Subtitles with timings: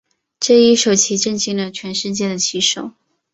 [0.39, 2.93] 这一手棋震惊了全世界的棋手。